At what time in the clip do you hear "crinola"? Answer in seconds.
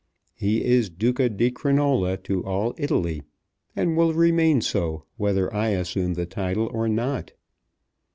1.51-2.17